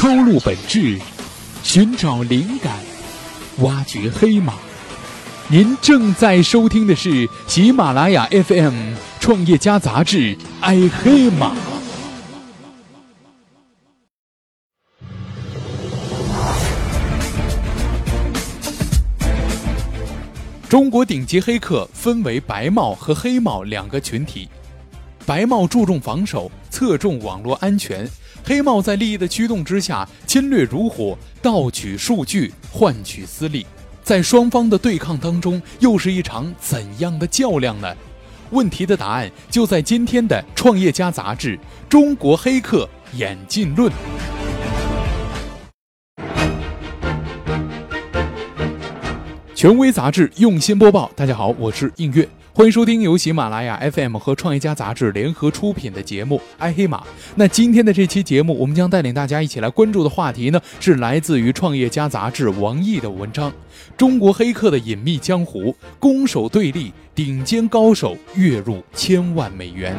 [0.00, 0.96] 抽露本质，
[1.64, 2.72] 寻找灵感，
[3.62, 4.54] 挖掘黑马。
[5.48, 11.52] 您正在收听的是喜马拉雅 FM 创业家杂志《爱黑马》。
[20.68, 24.48] 中国顶级黑客分为白帽和黑帽两个群体，
[25.26, 28.06] 白帽注重防守，侧重网络安全；
[28.48, 33.66] 黑帽在利益的驱动之下，侵略如火，盗取数据，换取私利。
[34.02, 37.94] 在双方的对抗当中，又是一场怎样的较量呢？
[38.48, 41.58] 问题的答案就在今天的《创业家》杂志
[41.90, 43.92] 《中国黑客演进论》。
[49.54, 56.98] 权威杂志用心播报，大家好，我是映月，欢迎收听由喜马拉雅 FM 和创业家杂志联合出品的节目《爱黑马》。
[57.36, 63.50] 那今天的这期节目，我们将带领大家一起来关注的话题呢，是来自于创业家杂志王毅的文章
[63.96, 69.94] 《中国黑客的隐秘江湖：攻守对立，顶尖高手月入千万美元》。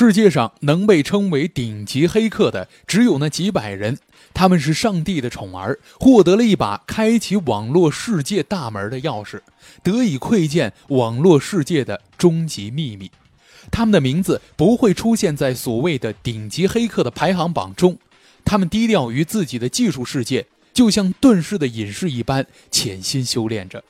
[0.00, 3.98] 世界上能被称为顶级黑客的，只有那几百人。
[4.32, 9.42] 他们是上帝的宠儿，获得了一把开启网络世界大门的钥匙，
[9.82, 13.10] 得以窥见网络世界的终极秘密。
[13.70, 17.98] 他们的名字不会出现在所谓的顶级黑客的排行榜中，
[18.42, 23.84] 他们低调于自己的技术世界，就像遁世的隐士一般潜心修炼着。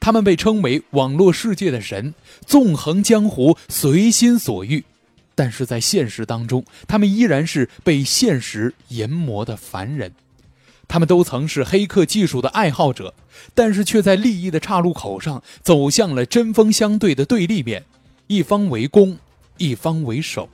[0.00, 2.12] 他们被称为网络世界的神，
[2.44, 4.84] 纵横江湖，随心所欲。
[5.36, 10.12] 但是在现实当中，他们依然是被现实研磨的凡人。
[10.88, 13.12] 他们都曾是黑客技术的爱好者，
[13.54, 17.84] 但是却在利益的岔路口上走向了针锋相对的对立面，
[18.28, 19.18] 一方为攻，
[19.58, 20.48] 一方为守。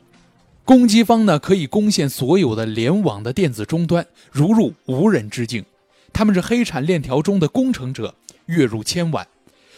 [0.64, 5.64] 攻击方呢，可以攻陷所有的联网的电子终端，如入无人之境。
[6.12, 8.14] 他们是黑产链条中的工程者，
[8.46, 9.26] 月入千万。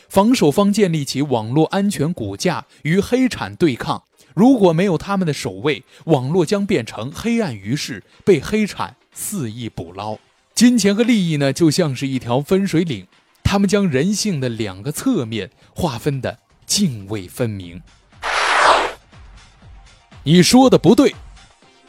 [0.08, 4.04] 防守方建立起网络安全骨架，与黑产对抗。
[4.34, 10.18] 如果没有他们的守卫，网络将变成黑暗于世，被黑产肆意捕捞。
[10.54, 13.06] 金钱和利益呢，就像是一条分水岭，
[13.42, 17.80] 他们将人性的两个侧面划分的泾渭分明。
[20.24, 21.14] 你说的不对，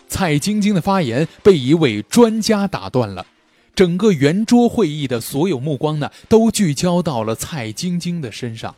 [0.07, 3.25] 蔡晶晶的发言被一位专家打断了，
[3.73, 8.75] 整个圆桌会议的所有目光呢，都聚焦到了蔡晶晶的身上，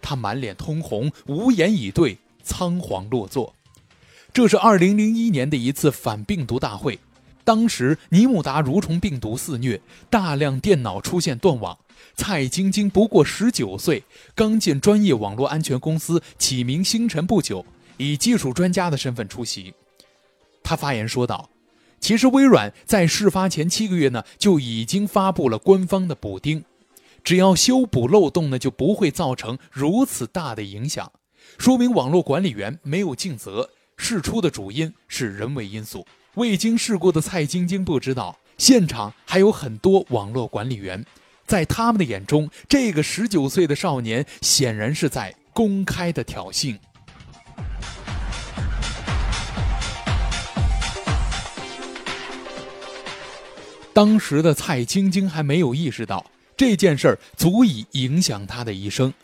[0.00, 2.16] 她满脸通红，无言以对。
[2.42, 3.54] 仓皇落座。
[4.32, 6.98] 这是二零零一年的一次反病毒大会，
[7.44, 11.78] 当时尼姆达蠕虫病毒肆虐，大量电脑出现断网。
[12.14, 14.02] 蔡晶晶不过十九岁，
[14.34, 17.64] 刚进专业网络安全公司启明星辰不久，
[17.96, 19.72] 以技术专家的身份出席。
[20.62, 21.50] 他发言说道
[22.00, 26.64] ：“其实微软在事发前七个月呢，就已经发布了官方的补丁，
[27.22, 31.12] 只要修补漏洞呢，就不会造成如此大的影响。”
[31.62, 36.04] 说明网络管理员没有尽责，事出的主因是人为因素。
[36.34, 41.06] 未经事过的蔡晶晶不知道，现场还有很多网络管理员，
[41.46, 46.76] 在他们的眼中，这个十九岁的少年显然是在公开的挑衅。
[53.92, 59.14] 当时的蔡晶晶还没有意识到这件事儿足以影响他的一生。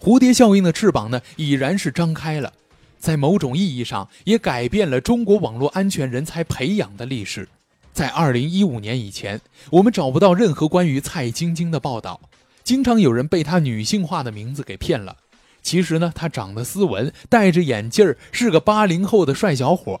[0.00, 2.52] 蝴蝶效应的翅膀呢，已然是张开了，
[2.98, 7.48] 在某种意义上也改变了中国网络安全人才培养的历史。
[7.92, 12.20] 在二零一五年以前，我们找不到任何关于蔡晶晶的报道，
[12.62, 15.16] 经常有人被她女性化的名字给骗了。
[15.62, 20.00] 其实呢，她长得斯文，戴着眼镜儿，是个八零后的帅小伙。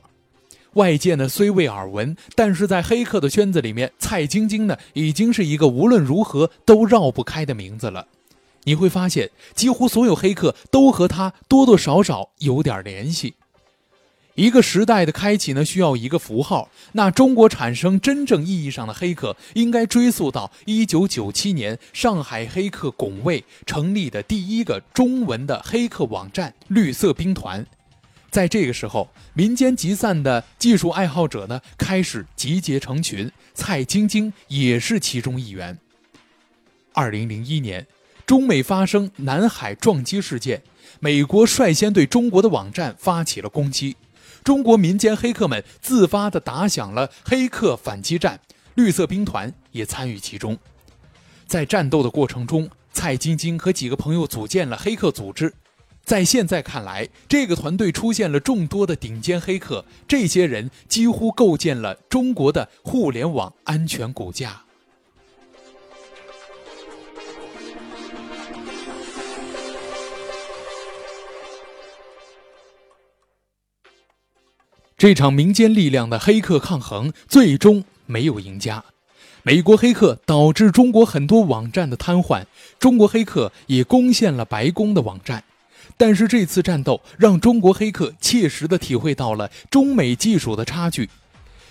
[0.74, 8.06] 外界呢虽未耳闻，但是在黑客的圈子里面，蔡晶晶呢已经是一个无论如何都绕不开的名字了。
[8.64, 13.34] 你会发现，几乎所有黑客都和他多多少少有点联系。
[14.34, 16.70] 一个时代的开启呢，需要一个符号。
[16.92, 27.66] 那中国产生真正意义上的黑客，应该追溯到一九九七年上海黑客拱卫成立的第一个中文的黑客网站“绿色兵团”。
[28.30, 35.76] 在这个时候，民间集散的技术爱好者呢，开始集结成群，蔡晶晶也是其中一员。
[36.92, 37.84] 二零零一年。
[38.28, 40.62] 中美发生南海撞击事件，
[41.00, 43.96] 美国率先对中国的网站发起了攻击，
[44.44, 48.38] 中国民间黑客们自发地打响了黑客反击战，
[48.74, 50.58] 绿色兵团也参与其中。
[51.46, 55.54] 在战斗的过程中，蔡晶晶和几个朋友组建了黑客组织，
[56.04, 64.64] 在现在看来，这个团队出现了众多的顶尖黑客，这些人几乎构建了中国的互联网安全骨架。
[74.98, 78.84] 这场民间力量的黑客抗衡最终没有赢家，
[79.44, 82.44] 美国黑客导致中国很多网站的瘫痪，
[82.80, 85.44] 中国黑客也攻陷了白宫的网站。
[85.96, 91.08] 但是这次战斗让中国黑客切实的体会到了中美技术的差距，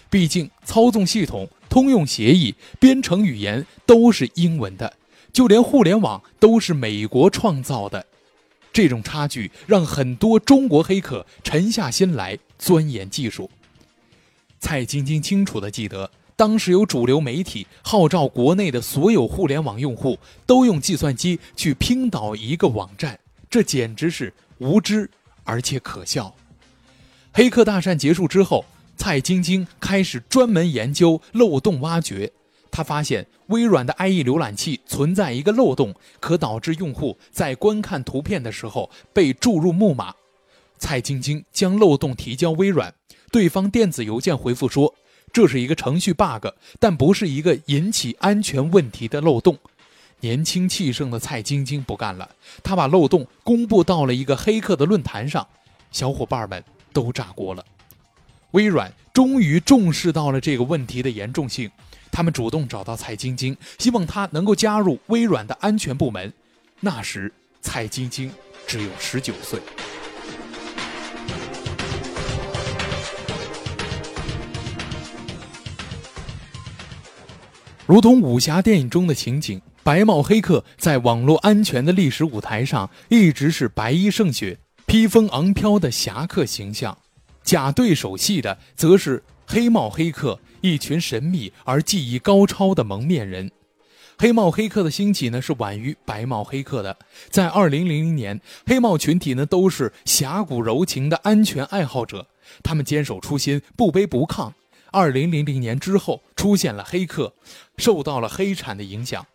[0.10, 4.94] 毕竟操纵系统、通用协议、编程语言都是英文的，
[5.34, 8.06] 就连互联网都是美国创造的。
[8.78, 13.50] 这种差距让很多中国黑客沉下心来钻研技术。
[14.60, 23.20] 蔡晶晶清楚地记得，当时有主流媒体号召国内的所有互联网用户都用计算机去拼导一个网站，
[23.50, 25.10] 这简直是无知
[25.44, 26.36] 而且可笑。
[27.34, 28.64] 黑客大战结束之后，
[28.96, 32.32] 蔡晶晶开始专门研究漏洞挖掘。
[32.78, 40.14] 他发现微软的 IE 浏览器存在一个漏洞，可导致用户在观看图片的时候被注入木马。
[40.78, 42.94] 蔡晶晶将漏洞提交微软，
[43.32, 44.94] 对方电子邮件回复说
[45.34, 49.58] 这是一个程序 bug，但不是一个引起安全问题的漏洞。
[50.20, 52.30] 年轻气盛的蔡晶晶不干了，
[52.62, 55.48] 他把漏洞公布到了一个黑客的论坛上，
[55.92, 56.64] 小伙伴们
[56.94, 57.66] 都炸锅了。
[58.52, 61.72] 微软终于重视到了这个问题的严重性。
[62.12, 66.32] 他们主动找到蔡晶晶，希望她能够加入微软的安全部门。
[66.80, 67.32] 那时，
[67.62, 68.32] 蔡晶晶
[68.66, 69.60] 只有十九岁。
[77.86, 86.98] 如同武侠电影中的情景，白帽黑客在网络安全的历史舞台上一直是白衣胜雪、披风昂飘的侠客形象，
[87.44, 90.38] 假对手戏的则是黑帽黑客。
[90.62, 93.52] 一群神秘而技艺高超的蒙面人，
[94.18, 96.98] 黑帽黑客的兴起呢是晚于白帽黑客的。
[97.30, 102.28] 在二零零零年，黑帽群体呢都是侠骨柔情的安全爱好者，
[102.64, 104.52] 他们坚守初心，不卑不亢。
[104.92, 107.34] 二零零零年之后，出现了黑客，
[107.78, 109.26] 受到了黑产的影响，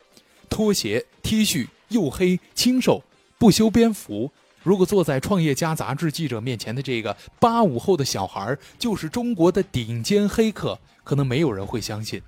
[0.49, 3.05] 拖鞋、T 恤又黑、清瘦、
[3.39, 4.33] 不修边幅。
[4.63, 12.21] 如果坐在《创业家》杂志记者面前的这个八五后的小孩就是中国的顶尖黑客，可能没有人会相信。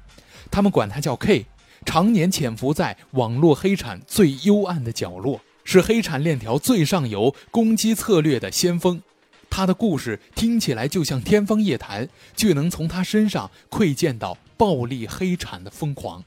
[0.50, 1.46] 他们管他叫 K，
[1.84, 9.02] 常年潜伏在网络黑产最幽暗的角落，是黑产链条最上游攻击策略的先锋。
[9.48, 16.24] 他的故事听起来就像天方夜谭，却能从他身上窥见到暴力黑产的疯狂。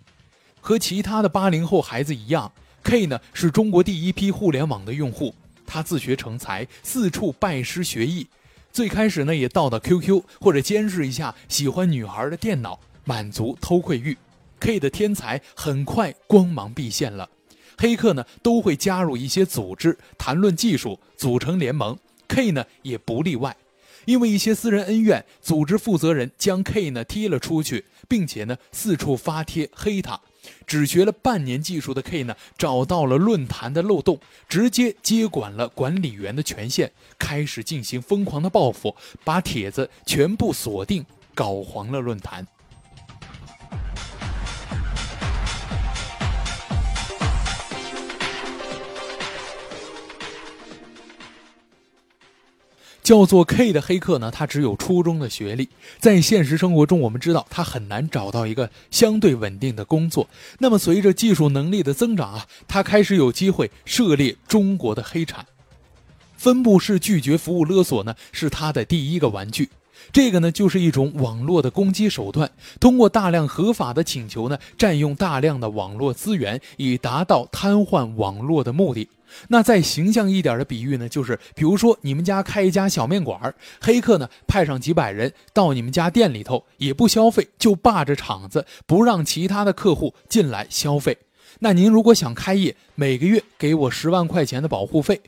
[0.61, 2.51] 和其他的八零后孩子一样
[2.83, 5.35] ，K 呢是中国第一批互联网的用户。
[5.65, 8.25] 他自学成才，四处拜师学艺。
[8.71, 14.17] 最开始呢，也盗盗 QQ 或者监视一下喜欢女孩的电脑，满足偷窥欲。
[14.59, 17.29] K 的天才很快光芒毕现了。
[17.77, 21.97] 黑客呢，都会加入一些组织，谈论技术，组成联盟。
[22.27, 23.55] K 呢，也不例外。
[24.05, 30.19] 因为一些私人恩怨，组织负责人将 K 呢踢了出去，并且呢四处发帖黑他。
[30.65, 42.47] 只学了半年技术的 K 呢，找到了论坛的漏洞，直接接管了管理员的权限，开始进行疯狂的报复，把帖子全部锁定，搞黄了论坛。
[53.07, 60.27] 叫做 K 的黑客呢，他只有初中的学历，在现实生活中，我们知道他很难找到一个相对稳定的工作。
[60.59, 65.45] 那么，随着技术能力的增长啊，他开始有机会涉猎中国的黑产。
[66.35, 69.69] 分布式拒绝服务勒索呢，是他的第一个玩具。
[70.11, 72.49] 这个呢，就是一种网络的攻击手段，
[72.79, 79.09] 通过大量合法的请求呢，占用大量的网络资源，以达到瘫痪网络的目的。
[79.49, 91.17] 那再形象一点的比喻呢，就是比如说你们家开一家小面馆，黑客呢派上几百人到你们家店里头，也不消费，就霸着场子，不让其他的客户进来消费。
[91.59, 95.19] 那您如果想开业，每个月给我十万块钱的保护费。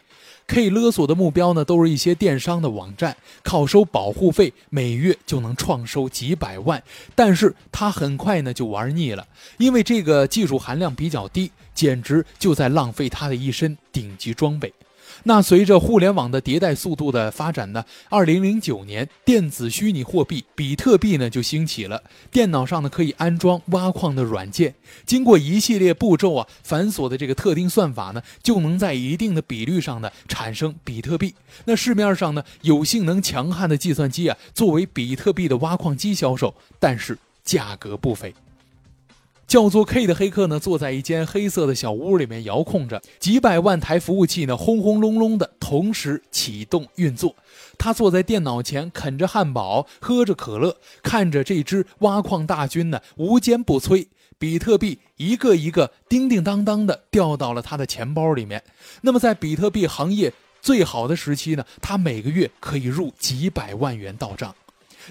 [0.49, 6.81] 可以勒索的目标呢，都是一些电商的网站，靠收保护费，每月就能创收几百万。
[7.13, 9.27] 但是他很快呢就玩腻了，
[9.59, 14.73] 因为这个技术含量比较低，简直就在浪费他的一身顶级装备。
[15.23, 22.03] 那随着互联网的迭代速度的发展呢，二零零九年电子虚拟货币比特币呢就兴起了。
[22.31, 31.35] 电脑上呢可以安装挖矿的软件，经过一系列步骤啊繁琐的这个特定算法呢，就能在一定的比率上呢产生比特币。
[31.65, 38.33] 那市面上呢有性能强悍的计算机啊作为比特币的挖矿机销售，但是价格不菲。
[39.49, 47.35] 叫做 K 的黑客呢，坐在一间黑色的小屋里面，遥控着几百万台服务器呢，轰轰隆隆的同时启动运作。
[47.75, 54.05] 他坐在电脑前，啃着汉堡，喝着可乐，看着这支挖矿大军呢，无坚不摧。
[54.37, 58.63] 比特币一个一个叮叮当当的掉到了他的钱包里面。
[59.01, 64.53] 那么，在比特币行业最好的时期呢，他每个月可以入几百万元到账。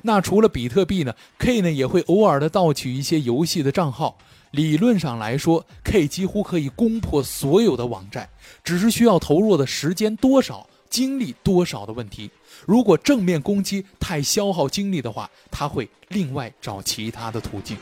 [0.02, 4.18] 那除了比特币呢，K 呢也会偶尔的盗取一些游戏的账号。
[4.52, 8.28] 理论上来说，K 几乎可以攻破所有的网站，
[8.64, 12.30] 只是需要投入的时间多少、精力多少的问题。
[12.64, 17.76] 如果正面攻击太消耗精力的话，他会另外找其他的途径。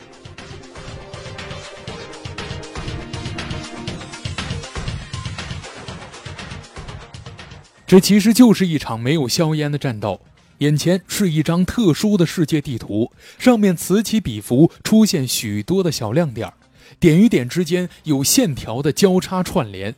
[7.85, 10.19] 这其实就是一场没有硝烟的战斗。
[10.59, 16.51] 眼前是一张特殊的世界地图，上面此起彼伏出现许多的小亮点，
[16.99, 19.93] 点与点之间有线条的交叉串联。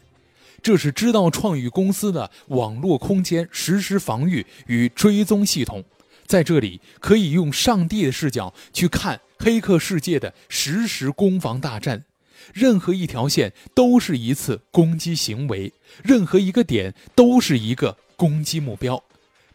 [0.61, 5.85] 这是知道创宇公司的网络空间实时防御与追踪系统，
[6.27, 12.03] 在这里可以用上帝的视角去看黑客世界的实时攻防大战，
[12.53, 15.71] 任何一条线都是一次攻击行为，
[16.03, 19.01] 任何一个点都是一个攻击目标。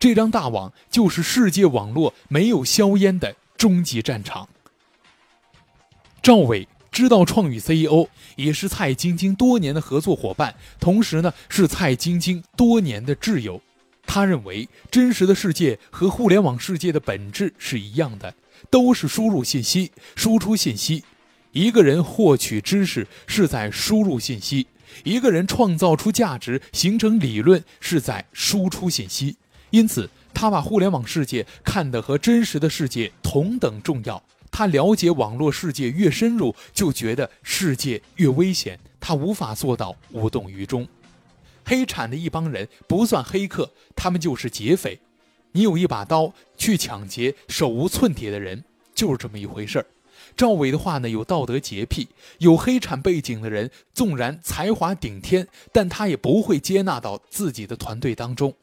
[0.04, 4.46] 这张大网就是世界网络没有硝烟的终极战场。
[6.22, 8.06] 赵伟知道创宇 CEO，
[8.36, 13.62] 也是蔡晶晶多年的合作伙伴，同时呢是蔡晶晶多年的挚友。
[14.06, 18.34] 他认为，真实的世界和互联网世界的本质是一样的，
[18.68, 21.02] 都是输入信息、输出信息。
[21.52, 24.66] 一个人获取知识是在输入信息，
[25.02, 29.36] 一个人创造出价值、形成理论是在输出信息。
[29.74, 34.22] 因此，他把互联网世界看得和真实的世界同等重要。
[34.48, 38.78] 他了解网络世界越深入，就觉得世界越危险。
[39.00, 40.86] 他无法做到无动于衷。
[41.64, 45.00] 黑产的一帮人不算黑客，他们就是劫匪。
[45.50, 48.62] 你有一把刀去抢劫手无寸铁的人，
[48.94, 49.86] 就是这么一回事儿。
[50.36, 52.06] 赵伟的话呢，有道德洁癖，
[52.38, 58.54] 有黑产背景的人，纵然才华顶天，但他也不会接纳到自己的团队当中。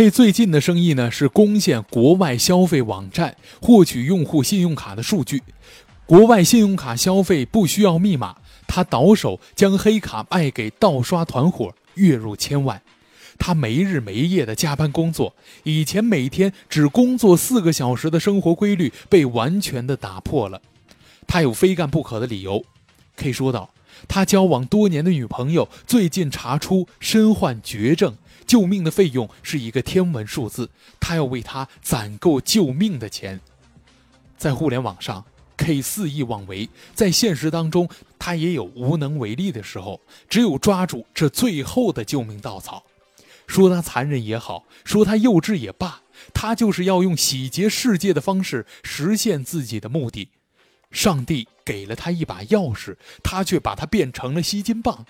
[0.00, 5.42] K 最近的生意呢是攻陷国外消费网站，获取用户信用卡的数据。
[6.06, 12.80] 国外信用卡消费不需要密码，他倒手将黑卡卖给盗刷团伙，月入千万。
[13.38, 20.62] 他没日没夜的加班工作，以前每天只工作四个小时的生活规律被完全的打破了。
[21.26, 22.64] 他有非干不可的理由
[23.16, 23.68] ，K 说道。
[24.08, 28.16] 他交往多年的女朋友最近查出身患绝症。
[28.50, 33.38] 救命的费用是一个天文数字，他要为他攒够救命的钱。
[34.36, 35.24] 在互联网上
[35.56, 37.88] ，K 肆意妄为；在现实当中，
[38.18, 40.00] 他也有无能为力的时候。
[40.28, 42.82] 只有抓住这最后的救命稻草，
[43.46, 46.02] 说他残忍也好，说他幼稚也罢，
[46.34, 50.28] 他就是要用洗劫世界的方式实现自己的目的。
[50.90, 55.06] 上帝给了他一把钥匙，他却把它变成了吸金棒。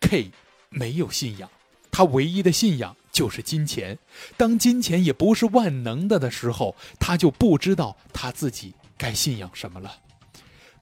[0.00, 0.30] K
[0.68, 1.48] 没有信仰。
[1.96, 3.98] 他唯一的信仰就是金钱，
[4.36, 9.96] 当金钱也不是万能的的时候，他就不知道他自己该信仰什么了。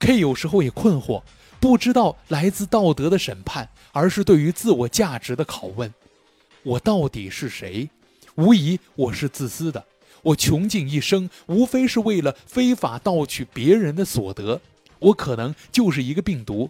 [0.01, 1.23] K 有时候也困惑，
[1.61, 5.95] 不知道来自道德的审判，而是对于自我价值的拷问：
[6.65, 7.89] 我到底是谁？
[8.35, 9.87] 无疑我是自私的，
[10.21, 14.61] 我穷尽一生，无非是为了非法盗取别人的所得。
[14.99, 16.69] 我可能就是一个病毒，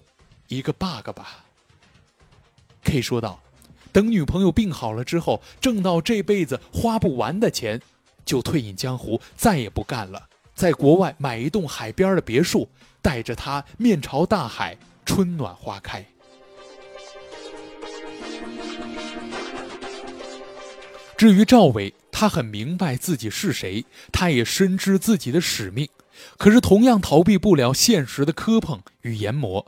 [0.49, 1.47] 一个 bug 吧。
[2.83, 3.41] K 说道。
[3.95, 7.81] 等女朋友病好了之后，挣到这辈子花不完的钱，
[8.25, 10.29] 就退隐江湖，再也不干了。
[10.53, 12.69] 在国外买一栋海边的别墅，
[13.01, 16.05] 带着她面朝大海，春暖花开。
[21.17, 25.89] 至于赵伟，他很明白自己是谁，他也深知自己的使命，
[26.37, 29.65] 可是同样逃避不了现实的磕碰与研磨。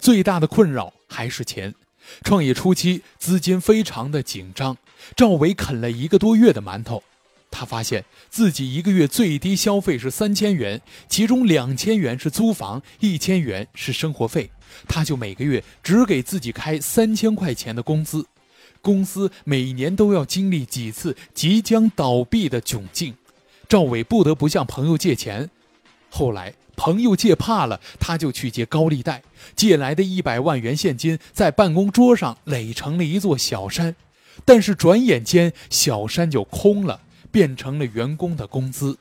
[0.00, 1.72] 最大的困扰还是钱。
[2.22, 4.76] 创业初期资金非常的紧张，
[5.16, 7.02] 赵伟啃了一个多月的馒头，
[7.50, 14.50] 他发现自己一个月最低消费是三千元，其中两千元是租房，一千元是生活费，
[14.86, 18.26] 他就每个月只给自己开三千块钱的工资。
[18.80, 23.14] 公司每年都要经历几次即将倒闭的窘境，
[23.68, 25.50] 赵伟不得不向朋友借钱。
[26.10, 29.22] 后来朋友借怕了，他就去借高利贷，
[29.56, 33.96] 借来的一百万元现金在办公桌上垒成了一座小山。
[34.44, 37.00] 但是转眼间，小山就空了，
[37.32, 38.96] 变成了员工的工资。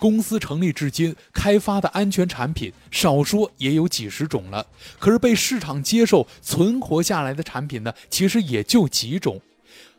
[0.00, 4.66] 公司成立至今，开发的安全产品少说也有几十种了。
[4.98, 9.40] 可是被市场接受、存活下来的产品呢，其实也就几种。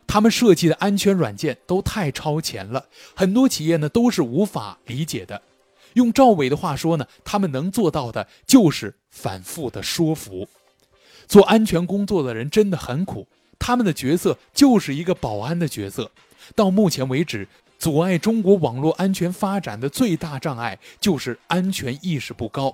[0.06, 2.84] 他们设计的安全软件都太超前了，
[3.14, 5.40] 很多企业呢都是无法理解的。
[5.94, 10.48] 用赵伟的话说呢，他们能做到的就是反复的说服。
[11.26, 13.26] 做安全工作的人真的很苦，
[13.58, 16.10] 他们的角色就是一个保安的角色。
[16.54, 17.48] 到目前为止。
[17.78, 22.72] 阻碍中国网络安全发展的最大障碍就是安全意识不高。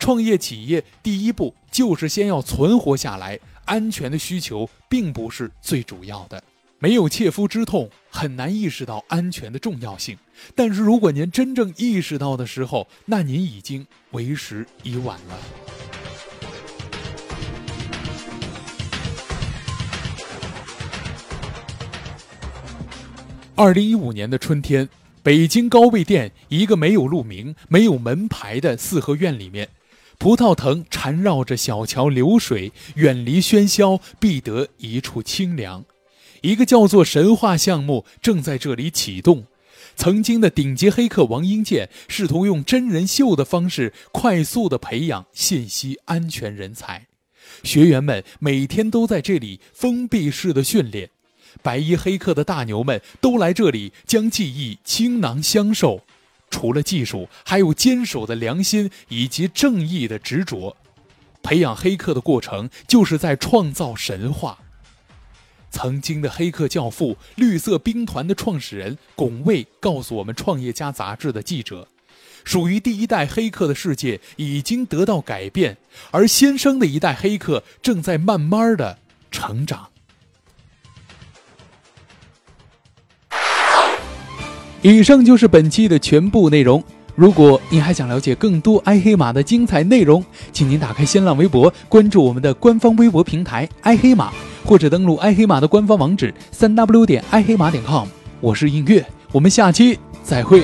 [0.00, 6.42] 创业企业第一步就是先要存活下来，安全的需求并不是最主要的。
[6.80, 10.16] 没有切肤之痛，很难意识到安全的重要性。
[10.54, 15.38] 但是如果您真正意识到的时候，那您已经为时已晚了。
[23.56, 24.88] 二零一五年的春天，
[25.20, 29.68] 北京高碑店一个没有路名、没有门牌的四合院里面，
[30.16, 35.84] 葡萄藤缠绕着小桥流水，远离喧嚣，必得一处清凉。
[36.42, 39.46] 一个叫做“神话”项目正在这里启动。
[39.96, 47.08] 曾经的顶级黑客王英健试图用真人秀的方式快速的培养信息安全人才，
[47.64, 51.10] 学员们每天都在这里封闭式的训练。
[51.62, 56.02] 白衣黑客的大牛们都来这里将记忆倾囊相授，
[56.48, 60.76] 除了技术，还有坚守的良心以及正义的执着。
[61.42, 64.58] 培养黑客的过程就是在创造神话。
[65.70, 71.86] 曾经的黑客教父、绿色兵团的创始人龚卫告诉我们，《创业家》杂志的记者，
[72.44, 75.76] 属于第一代黑客的世界已经得到改变，
[76.10, 78.98] 而新生的一代黑客正在慢慢的
[79.30, 79.88] 成长。
[84.80, 86.82] 以上就是本期的全部内容。
[87.16, 94.32] 如果您还想了解更多爱黑马的精彩内容，请您打开新浪微博，关注我们的官方微博平台“爱黑马”，
[94.68, 98.06] 或者登录爱黑马的官方网址三 w 点爱黑马点 com。
[98.38, 99.02] 我是音乐，
[99.32, 100.62] 我们下期再会。